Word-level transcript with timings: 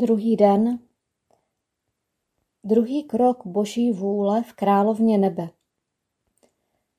Druhý 0.00 0.36
den. 0.36 0.78
Druhý 2.64 3.04
krok 3.04 3.46
Boží 3.46 3.92
vůle 3.92 4.42
v 4.42 4.52
královně 4.52 5.18
nebe. 5.18 5.50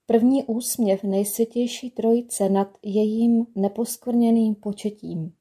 První 0.06 0.44
úsměv 0.44 1.04
nejsvětější 1.04 1.92
trojice 1.92 2.50
nad 2.50 2.78
jejím 2.84 3.48
neposkvrněným 3.56 4.56
početím. 4.56 5.36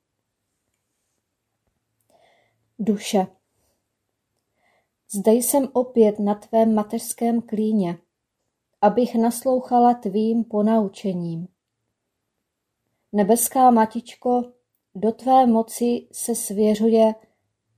Duše. 2.78 3.26
Zde 5.10 5.32
jsem 5.32 5.68
opět 5.72 6.18
na 6.18 6.34
tvém 6.34 6.74
mateřském 6.74 7.42
klíně, 7.42 7.98
abych 8.80 9.14
naslouchala 9.14 9.94
tvým 9.94 10.44
ponaučením. 10.44 11.48
Nebeská 13.12 13.70
matičko, 13.70 14.52
do 14.94 15.12
tvé 15.12 15.46
moci 15.46 16.08
se 16.12 16.34
svěřuje 16.34 17.14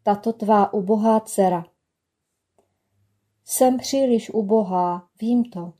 tato 0.02 0.32
tvá 0.32 0.72
ubohá 0.72 1.20
dcera. 1.20 1.64
Jsem 3.44 3.78
příliš 3.78 4.30
ubohá, 4.30 5.08
vím 5.20 5.44
to. 5.44 5.72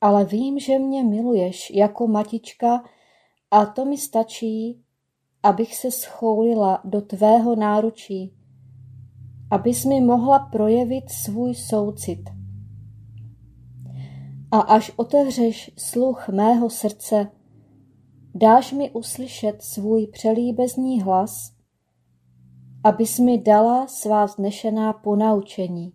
Ale 0.00 0.24
vím, 0.24 0.58
že 0.58 0.78
mě 0.78 1.04
miluješ 1.04 1.70
jako 1.70 2.06
matička 2.06 2.84
a 3.50 3.66
to 3.66 3.84
mi 3.84 3.98
stačí, 3.98 4.84
abych 5.42 5.76
se 5.76 5.90
schoulila 5.90 6.80
do 6.84 7.00
tvého 7.00 7.56
náručí, 7.56 8.34
abys 9.50 9.84
mi 9.84 10.00
mohla 10.00 10.38
projevit 10.38 11.10
svůj 11.10 11.54
soucit. 11.54 12.30
A 14.50 14.60
až 14.60 14.92
otevřeš 14.96 15.70
sluch 15.76 16.28
mého 16.28 16.70
srdce, 16.70 17.30
dáš 18.34 18.72
mi 18.72 18.90
uslyšet 18.90 19.62
svůj 19.62 20.06
přelíbezný 20.06 21.02
hlas 21.02 21.61
abys 22.84 23.18
mi 23.18 23.38
dala 23.38 23.86
svá 23.86 24.24
vznešená 24.24 24.92
ponaučení. 24.92 25.92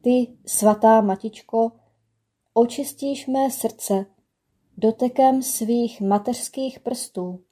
Ty, 0.00 0.36
svatá 0.46 1.00
matičko, 1.00 1.72
očistíš 2.54 3.26
mé 3.26 3.50
srdce 3.50 4.06
dotekem 4.76 5.42
svých 5.42 6.00
mateřských 6.00 6.80
prstů, 6.80 7.44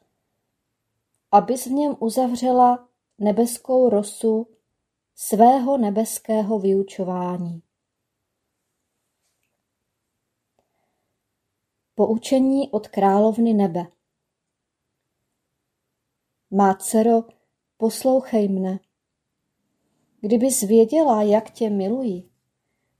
abys 1.31 1.67
v 1.67 1.71
něm 1.71 1.97
uzavřela 2.01 2.89
nebeskou 3.19 3.89
rosu 3.89 4.47
svého 5.15 5.79
nebeského 5.79 6.59
vyučování. 6.59 7.63
Poučení 11.95 12.71
od 12.71 12.89
královny 12.89 13.55
nebe 13.55 13.87
má 16.53 16.75
dcero, 16.75 17.25
poslouchej 17.77 18.49
mne. 18.49 18.79
Kdybys 20.21 20.61
věděla, 20.61 21.23
jak 21.23 21.51
tě 21.51 21.71
miluji, 21.71 22.31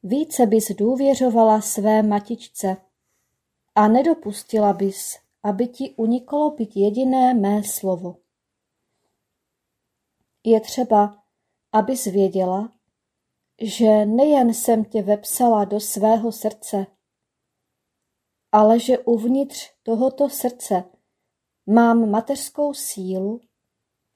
více 0.03 0.47
bys 0.47 0.71
důvěřovala 0.71 1.61
své 1.61 2.03
matičce 2.03 2.77
a 3.75 3.89
nedopustila 3.89 4.73
bys, 4.73 5.19
aby 5.43 5.67
ti 5.69 5.95
uniklo 5.97 6.51
být 6.51 6.77
jediné 6.77 7.35
mé 7.35 7.65
slovo. 7.65 8.17
Je 10.45 10.61
třeba, 10.61 11.23
abys 11.73 12.05
věděla, 12.05 12.73
že 13.61 14.07
nejen 14.07 14.55
jsem 14.55 14.85
tě 14.85 15.03
vepsala 15.03 15.65
do 15.65 15.81
svého 15.81 16.33
srdce, 16.33 16.87
ale 18.53 18.81
že 18.81 18.99
uvnitř 18.99 19.71
tohoto 19.83 20.29
srdce 20.29 20.92
mám 21.67 22.11
mateřskou 22.11 22.75
sílu, 22.75 23.41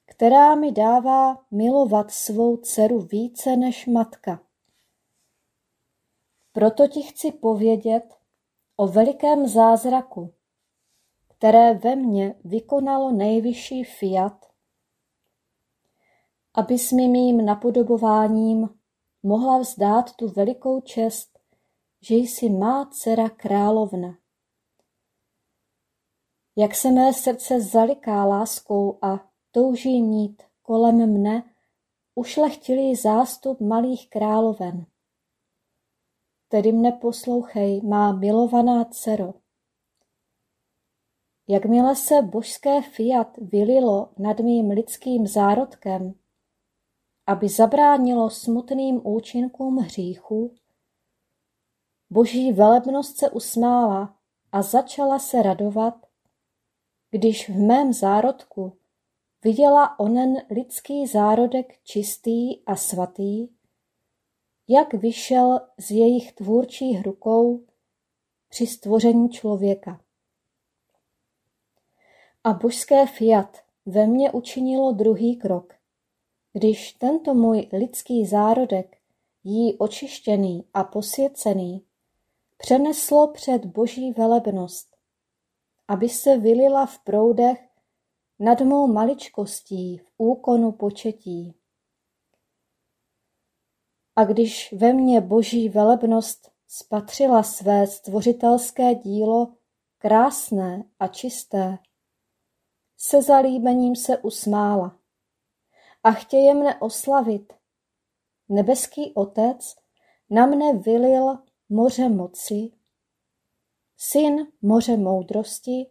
která 0.06 0.54
mi 0.54 0.72
dává 0.72 1.44
milovat 1.50 2.10
svou 2.10 2.56
dceru 2.56 3.00
více 3.00 3.56
než 3.56 3.86
matka. 3.86 4.42
Proto 6.52 6.88
ti 6.88 7.02
chci 7.02 7.32
povědět 7.32 8.14
o 8.76 8.86
velikém 8.86 9.48
zázraku, 9.48 10.34
které 11.28 11.74
ve 11.74 11.96
mně 11.96 12.34
vykonalo 12.44 13.12
nejvyšší 13.12 13.84
fiat, 13.84 14.46
abys 16.54 16.92
mi 16.92 17.08
mým 17.08 17.44
napodobováním 17.44 18.68
mohla 19.22 19.58
vzdát 19.58 20.16
tu 20.16 20.28
velikou 20.28 20.80
čest, 20.80 21.38
že 22.00 22.14
jsi 22.14 22.48
má 22.48 22.88
dcera 22.90 23.28
královna. 23.28 24.18
Jak 26.56 26.74
se 26.74 26.90
mé 26.90 27.12
srdce 27.12 27.60
zaliká 27.60 28.24
láskou 28.24 28.98
a 29.02 29.28
touží 29.50 30.02
mít 30.02 30.42
kolem 30.62 31.12
mne 31.12 31.42
ušlechtilý 32.14 32.96
zástup 32.96 33.60
malých 33.60 34.10
královen. 34.10 34.86
Tedy 36.48 36.72
mne 36.72 36.92
poslouchej, 36.92 37.80
má 37.82 38.12
milovaná 38.12 38.84
dcero. 38.84 39.34
Jakmile 41.48 41.96
se 41.96 42.22
božské 42.22 42.82
fiat 42.82 43.36
vylilo 43.36 44.12
nad 44.18 44.40
mým 44.40 44.70
lidským 44.70 45.26
zárodkem, 45.26 46.14
aby 47.26 47.48
zabránilo 47.48 48.30
smutným 48.30 49.06
účinkům 49.06 49.76
hříchu, 49.76 50.54
boží 52.10 52.52
velebnost 52.52 53.18
se 53.18 53.30
usmála 53.30 54.16
a 54.52 54.62
začala 54.62 55.18
se 55.18 55.42
radovat, 55.42 56.05
když 57.10 57.48
v 57.48 57.56
mém 57.56 57.92
zárodku 57.92 58.76
viděla 59.44 60.00
onen 60.00 60.36
lidský 60.50 61.06
zárodek 61.06 61.78
čistý 61.84 62.64
a 62.64 62.76
svatý, 62.76 63.48
jak 64.68 64.94
vyšel 64.94 65.60
z 65.78 65.90
jejich 65.90 66.32
tvůrčích 66.32 67.02
rukou 67.02 67.64
při 68.48 68.66
stvoření 68.66 69.30
člověka. 69.30 70.00
A 72.44 72.52
božské 72.52 73.06
fiat 73.06 73.58
ve 73.86 74.06
mně 74.06 74.30
učinilo 74.30 74.92
druhý 74.92 75.36
krok, 75.36 75.74
když 76.52 76.92
tento 76.92 77.34
můj 77.34 77.68
lidský 77.72 78.26
zárodek, 78.26 78.96
jí 79.44 79.78
očištěný 79.78 80.64
a 80.74 80.84
posvěcený, 80.84 81.84
přeneslo 82.56 83.28
před 83.28 83.64
boží 83.64 84.12
velebnost, 84.12 84.95
aby 85.88 86.08
se 86.08 86.38
vylila 86.38 86.86
v 86.86 86.98
proudech 86.98 87.68
nad 88.38 88.60
mou 88.60 88.86
maličkostí 88.86 89.98
v 89.98 90.12
úkonu 90.16 90.72
početí. 90.72 91.54
A 94.16 94.24
když 94.24 94.72
ve 94.72 94.92
mně 94.92 95.20
boží 95.20 95.68
velebnost 95.68 96.50
spatřila 96.68 97.42
své 97.42 97.86
stvořitelské 97.86 98.94
dílo 98.94 99.54
krásné 99.98 100.84
a 100.98 101.06
čisté, 101.06 101.78
se 102.96 103.22
zalíbením 103.22 103.96
se 103.96 104.18
usmála 104.18 104.98
a 106.04 106.12
chtěje 106.12 106.54
mne 106.54 106.80
oslavit. 106.80 107.52
Nebeský 108.48 109.14
Otec 109.14 109.76
na 110.30 110.46
mne 110.46 110.72
vylil 110.72 111.38
moře 111.68 112.08
moci, 112.08 112.72
Syn 113.98 114.46
moře 114.62 114.96
moudrosti 114.96 115.86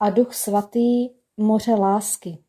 a 0.00 0.10
Duch 0.10 0.34
Svatý 0.34 1.08
moře 1.36 1.74
lásky. 1.74 2.44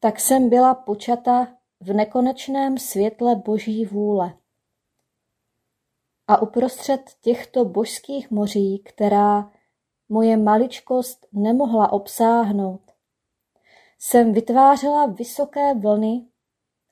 Tak 0.00 0.20
jsem 0.20 0.50
byla 0.50 0.74
počata 0.74 1.56
v 1.80 1.92
nekonečném 1.92 2.78
světle 2.78 3.36
Boží 3.36 3.84
vůle. 3.84 4.38
A 6.26 6.42
uprostřed 6.42 7.00
těchto 7.20 7.64
božských 7.64 8.30
moří, 8.30 8.78
která 8.78 9.52
moje 10.08 10.36
maličkost 10.36 11.26
nemohla 11.32 11.92
obsáhnout, 11.92 12.92
jsem 13.98 14.32
vytvářela 14.32 15.06
vysoké 15.06 15.74
vlny, 15.74 16.26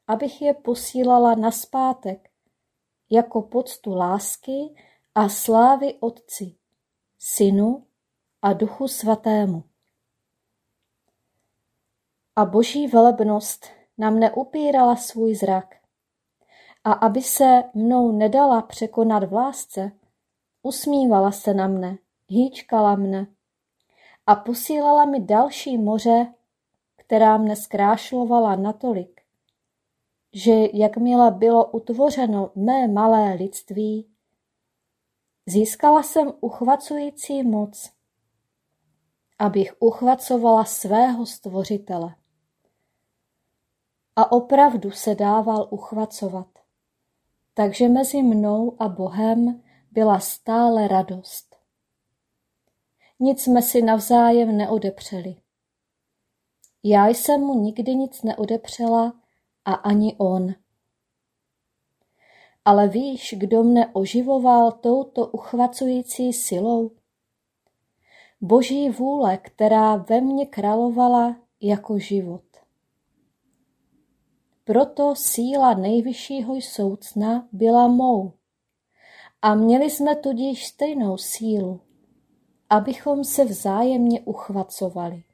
abych 0.07 0.43
je 0.43 0.55
posílala 0.55 1.35
naspátek, 1.35 2.32
jako 3.13 3.43
poctu 3.43 3.95
lásky 3.95 4.75
a 5.15 5.29
slávy 5.29 5.95
Otci, 6.01 6.55
Synu 7.19 7.87
a 8.43 8.53
Duchu 8.53 8.89
Svatému. 8.89 9.65
A 12.37 12.45
boží 12.45 12.87
velebnost 12.87 13.67
nám 13.99 14.19
neupírala 14.19 14.97
svůj 14.97 15.35
zrak. 15.35 15.75
A 16.85 16.93
aby 16.93 17.23
se 17.23 17.63
mnou 17.75 18.13
nedala 18.13 18.63
překonat 18.63 19.25
v 19.25 19.33
lásce, 19.33 19.93
usmívala 20.63 21.33
se 21.33 21.55
na 21.55 21.69
mne, 21.69 21.99
hýčkala 22.29 22.97
mne 22.97 23.27
a 24.27 24.35
posílala 24.35 25.05
mi 25.05 25.21
další 25.21 25.79
moře, 25.79 26.35
která 26.97 27.39
mne 27.39 27.57
zkrášlovala 27.57 28.57
natolik, 28.57 29.22
že 30.33 30.53
jakmile 30.73 31.31
bylo 31.31 31.71
utvořeno 31.71 32.51
mé 32.55 32.89
malé 32.89 33.35
lidství, 33.35 34.09
získala 35.47 36.03
jsem 36.03 36.33
uchvacující 36.41 37.43
moc, 37.43 37.91
abych 39.39 39.75
uchvacovala 39.79 40.65
svého 40.65 41.27
stvořitele. 41.27 42.15
A 44.17 44.33
opravdu 44.33 44.91
se 44.91 45.15
dával 45.15 45.69
uchvacovat. 45.71 46.47
Takže 47.55 47.89
mezi 47.89 48.23
mnou 48.23 48.77
a 48.79 48.89
Bohem 48.89 49.63
byla 49.91 50.21
stále 50.21 50.89
radost. 50.89 51.57
Nic 53.21 53.43
jsme 53.43 53.63
si 53.63 53.83
navzájem 53.83 54.57
neodepřeli. 54.57 55.37
Já 56.83 57.09
jsem 57.09 57.41
mu 57.41 57.63
nikdy 57.63 57.95
nic 57.95 58.23
neodepřela 58.23 59.22
a 59.65 59.73
ani 59.73 60.15
on. 60.19 60.55
Ale 62.65 62.89
víš, 62.89 63.35
kdo 63.39 63.63
mne 63.63 63.91
oživoval 63.93 64.73
touto 64.73 65.27
uchvacující 65.27 66.33
silou? 66.33 66.91
Boží 68.41 68.91
vůle, 68.91 69.39
která 69.39 69.97
ve 69.97 70.21
mně 70.21 70.47
královala 70.47 71.37
jako 71.61 71.99
život. 71.99 72.43
Proto 74.65 75.15
síla 75.17 75.75
nejvyššího 75.75 76.61
soucna 76.61 77.49
byla 77.53 77.89
mou. 77.89 78.33
A 79.43 79.55
měli 79.55 79.91
jsme 79.91 80.17
tudíž 80.17 80.67
stejnou 80.67 81.19
sílu, 81.19 81.81
abychom 82.71 83.25
se 83.25 83.45
vzájemně 83.45 84.21
uchvacovali. 84.21 85.25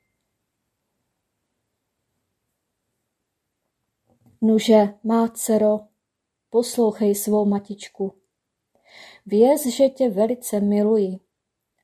Nuže, 4.40 4.94
má 5.04 5.28
dcero, 5.28 5.80
poslouchej 6.50 7.14
svou 7.14 7.44
matičku. 7.44 8.12
Věz, 9.26 9.66
že 9.66 9.88
tě 9.88 10.10
velice 10.10 10.60
miluji 10.60 11.18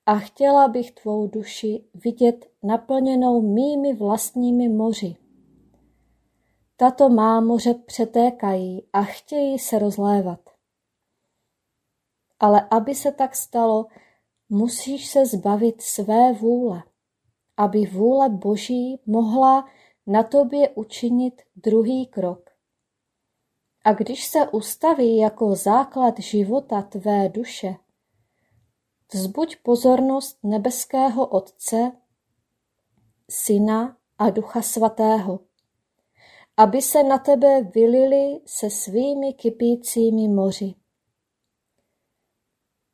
a 0.06 0.18
chtěla 0.18 0.68
bych 0.68 0.92
tvou 0.92 1.26
duši 1.26 1.84
vidět 1.94 2.50
naplněnou 2.62 3.42
mými 3.42 3.94
vlastními 3.94 4.68
moři. 4.68 5.16
Tato 6.76 7.08
má 7.08 7.40
moře 7.40 7.74
přetékají 7.74 8.86
a 8.92 9.02
chtějí 9.02 9.58
se 9.58 9.78
rozlévat. 9.78 10.40
Ale 12.40 12.68
aby 12.70 12.94
se 12.94 13.12
tak 13.12 13.36
stalo, 13.36 13.86
musíš 14.48 15.06
se 15.06 15.26
zbavit 15.26 15.82
své 15.82 16.32
vůle, 16.32 16.82
aby 17.56 17.86
vůle 17.86 18.28
Boží 18.28 19.00
mohla 19.06 19.68
na 20.06 20.22
tobě 20.22 20.68
učinit 20.68 21.42
druhý 21.56 22.06
krok. 22.06 22.50
A 23.84 23.92
když 23.92 24.26
se 24.26 24.48
ustaví 24.48 25.16
jako 25.16 25.54
základ 25.54 26.18
života 26.18 26.82
tvé 26.82 27.28
duše, 27.28 27.76
vzbuď 29.12 29.56
pozornost 29.62 30.38
nebeského 30.42 31.26
Otce, 31.26 31.92
Syna 33.30 33.96
a 34.18 34.30
Ducha 34.30 34.62
Svatého, 34.62 35.40
aby 36.56 36.82
se 36.82 37.02
na 37.02 37.18
tebe 37.18 37.62
vylili 37.62 38.40
se 38.46 38.70
svými 38.70 39.32
kypícími 39.32 40.28
moři. 40.28 40.74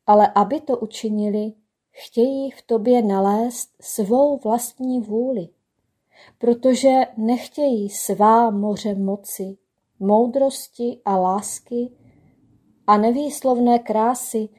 Ale 0.07 0.31
aby 0.35 0.61
to 0.61 0.77
učinili, 0.77 1.53
chtějí 1.91 2.51
v 2.51 2.61
tobě 2.61 3.01
nalézt 3.01 3.75
svou 3.81 4.37
vlastní 4.37 5.01
vůli 5.01 5.49
protože 6.37 6.91
nechtějí 7.17 7.89
svá 7.89 8.49
moře 8.49 8.95
moci, 8.95 9.57
moudrosti 9.99 11.01
a 11.05 11.17
lásky 11.17 11.91
a 12.87 12.97
nevýslovné 12.97 13.79
krásy 13.79 14.49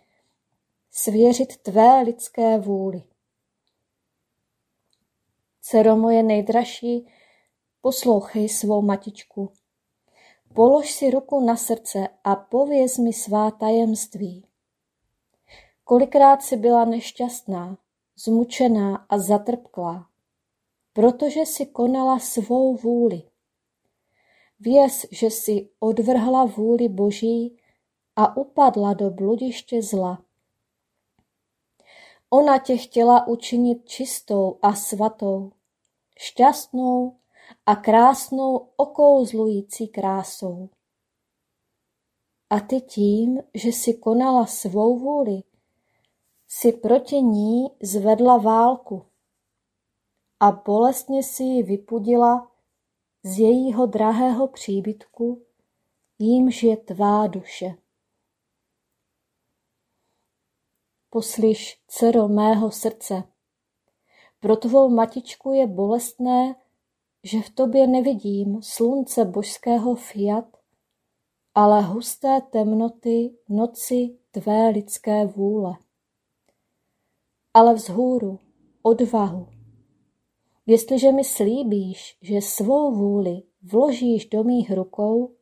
svěřit 0.91 1.57
tvé 1.57 2.03
lidské 2.03 2.59
vůli. 2.59 3.03
Dcero 5.61 5.97
moje 5.97 6.23
nejdražší, 6.23 7.07
poslouchej 7.81 8.49
svou 8.49 8.83
matičku. 8.83 9.53
Polož 10.55 10.93
si 10.93 11.11
ruku 11.11 11.41
na 11.41 11.57
srdce 11.57 12.09
a 12.25 12.37
pověz 12.37 12.99
mi 12.99 13.13
svá 13.13 13.51
tajemství. 13.51 14.47
Kolikrát 15.85 16.43
si 16.43 16.57
byla 16.57 16.85
nešťastná, 16.85 17.79
zmučená 18.17 19.07
a 19.09 19.19
zatrpklá, 19.19 20.07
protože 20.93 21.47
si 21.47 21.67
konala 21.67 22.19
svou 22.19 22.77
vůli. 22.77 23.23
Věz, 24.61 25.07
že 25.11 25.31
si 25.31 25.69
odvrhla 25.81 26.45
vůli 26.45 26.89
Boží 26.89 27.57
a 28.17 28.37
upadla 28.37 28.95
do 28.95 29.11
bludiště 29.11 29.83
zla. 29.83 30.25
Ona 32.31 32.59
tě 32.59 32.77
chtěla 32.77 33.27
učinit 33.27 33.89
čistou 33.89 34.59
a 34.63 34.75
svatou, 34.75 35.53
šťastnou 36.19 37.17
a 37.67 37.77
krásnou 37.77 38.69
okouzlující 38.77 39.89
krásou. 39.89 40.69
A 42.51 42.61
ty 42.61 42.81
tím, 42.81 43.43
že 43.55 43.73
si 43.73 43.95
konala 43.95 44.47
svou 44.47 44.99
vůli, 44.99 45.43
si 46.49 46.73
proti 46.73 47.23
ní 47.23 47.71
zvedla 47.83 48.37
válku 48.37 49.07
a 50.43 50.53
bolestně 50.53 51.23
si 51.23 51.43
ji 51.43 51.63
vypudila 51.63 52.51
z 53.23 53.39
jejího 53.39 53.87
drahého 53.87 54.49
příbytku, 54.49 55.47
jímž 56.19 56.63
je 56.63 56.77
tvá 56.77 57.27
duše. 57.27 57.75
Poslyš, 61.11 61.81
dcero 61.89 62.29
mého 62.29 62.71
srdce, 62.71 63.23
pro 64.41 64.57
tvou 64.57 64.89
matičku 64.89 65.53
je 65.53 65.67
bolestné, 65.67 66.55
že 67.25 67.43
v 67.43 67.51
tobě 67.51 67.87
nevidím 67.87 68.63
slunce 68.63 69.25
božského 69.25 69.95
fiat, 69.95 70.57
ale 71.55 71.83
husté 71.83 72.41
temnoty 72.41 73.37
noci 73.49 74.19
tvé 74.31 74.69
lidské 74.69 75.27
vůle. 75.27 75.73
Ale 77.55 77.75
vzhůru, 77.75 78.39
odvahu. 78.83 79.62
Jestliže 80.67 81.13
mi 81.13 81.25
slíbíš, 81.25 82.19
že 82.23 82.41
svou 82.41 82.95
vůli 82.95 83.43
vložíš 83.63 84.27
do 84.27 84.45
mých 84.45 84.71
rukou, 84.71 85.35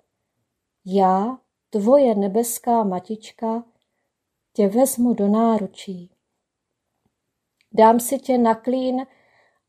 já, 0.84 1.38
tvoje 1.70 2.14
nebeská 2.14 2.84
matička, 2.84 3.64
tě 4.52 4.68
vezmu 4.68 5.14
do 5.14 5.28
náručí. 5.28 6.10
Dám 7.72 8.00
si 8.00 8.18
tě 8.18 8.38
na 8.38 8.54
klín 8.54 9.06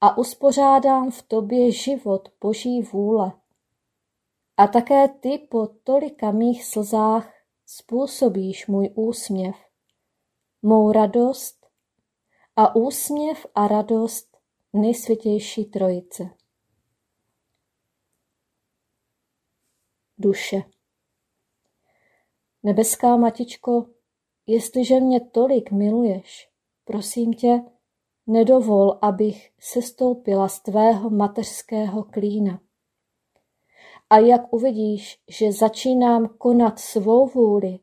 a 0.01 0.17
uspořádám 0.17 1.11
v 1.11 1.21
tobě 1.21 1.71
život 1.71 2.29
Boží 2.41 2.81
vůle. 2.81 3.31
A 4.57 4.67
také 4.67 5.07
ty 5.07 5.37
po 5.37 5.67
tolika 5.67 6.31
mých 6.31 6.65
slzách 6.65 7.33
způsobíš 7.65 8.67
můj 8.67 8.89
úsměv, 8.95 9.55
mou 10.61 10.91
radost 10.91 11.65
a 12.55 12.75
úsměv 12.75 13.45
a 13.55 13.67
radost 13.67 14.30
nejsvětější 14.73 15.65
trojice. 15.65 16.29
Duše. 20.17 20.63
Nebeská 22.63 23.17
matičko, 23.17 23.85
jestliže 24.47 24.99
mě 24.99 25.19
tolik 25.19 25.71
miluješ, 25.71 26.49
prosím 26.85 27.33
tě, 27.33 27.63
nedovol, 28.27 28.99
abych 29.01 29.51
sestoupila 29.59 30.47
z 30.47 30.59
tvého 30.59 31.09
mateřského 31.09 32.03
klína. 32.03 32.61
A 34.09 34.17
jak 34.17 34.53
uvidíš, 34.53 35.19
že 35.27 35.51
začínám 35.51 36.27
konat 36.37 36.79
svou 36.79 37.27
vůli, 37.27 37.79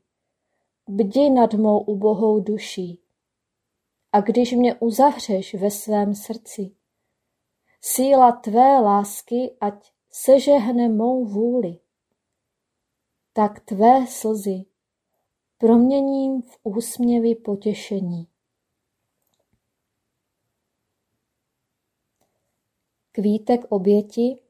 bdi 0.88 1.30
nad 1.30 1.54
mou 1.54 1.78
ubohou 1.78 2.40
duší. 2.40 3.00
A 4.12 4.20
když 4.20 4.52
mě 4.52 4.74
uzavřeš 4.74 5.54
ve 5.54 5.70
svém 5.70 6.14
srdci, 6.14 6.70
síla 7.80 8.32
tvé 8.32 8.80
lásky 8.80 9.56
ať 9.60 9.92
sežehne 10.10 10.88
mou 10.88 11.24
vůli. 11.24 11.80
Tak 13.32 13.60
tvé 13.60 14.06
slzy 14.06 14.64
proměním 15.58 16.42
v 16.42 16.58
úsměvy 16.62 17.34
potěšení. 17.34 18.28
Kvítek 23.12 23.60
oběti 23.68 24.42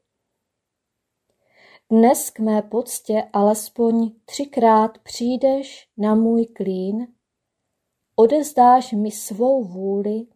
Dnes 1.91 2.29
k 2.29 2.39
mé 2.39 2.61
poctě 2.61 3.29
alespoň 3.33 4.11
třikrát 4.25 4.97
přijdeš 4.97 5.89
na 5.97 6.15
můj 6.15 6.45
klín, 6.45 7.07
odezdáš 8.15 8.91
mi 8.91 9.11
svou 9.11 9.63
vůli 9.63 10.27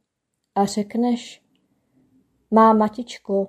a 0.56 0.66
řekneš, 0.66 1.43
má 2.54 2.74
matičko, 2.74 3.48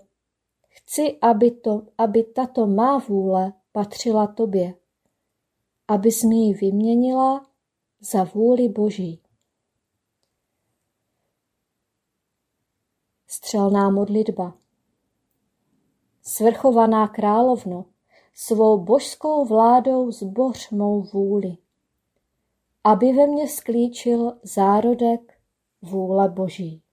chci, 0.68 1.18
aby, 1.20 1.50
to, 1.50 1.82
aby 1.99 2.25
tato 2.25 2.66
má 2.66 2.99
vůle 2.99 3.52
patřila 3.73 4.26
tobě, 4.26 4.75
abys 5.88 6.23
mi 6.23 6.37
ji 6.37 6.54
vyměnila 6.54 7.46
za 8.00 8.25
vůli 8.25 8.68
Boží. 8.68 9.20
Střelná 13.26 13.90
modlitba 13.90 14.54
Svrchovaná 16.23 17.08
královno, 17.08 17.84
svou 18.34 18.84
božskou 18.84 19.44
vládou 19.44 20.11
zboř 20.11 20.70
mou 20.70 21.02
vůli, 21.02 21.56
aby 22.84 23.12
ve 23.12 23.26
mně 23.26 23.49
sklíčil 23.49 24.38
zárodek 24.42 25.38
vůle 25.82 26.28
Boží. 26.28 26.83